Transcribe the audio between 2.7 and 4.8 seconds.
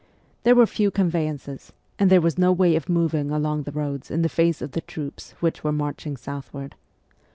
of moving along the roads in face of